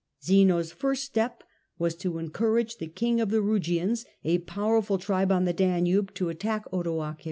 Zeno's 0.25 0.71
first 0.71 1.03
step 1.03 1.43
was 1.77 1.93
to 1.97 2.17
encourage 2.17 2.77
the 2.77 2.87
King 2.87 3.21
of 3.21 3.29
the 3.29 3.39
Eugians, 3.43 4.03
a 4.23 4.39
powerful 4.39 4.97
tribe 4.97 5.31
on 5.31 5.45
the 5.45 5.53
Danube, 5.53 6.11
to 6.15 6.29
attack 6.29 6.65
Odoacer. 6.73 7.17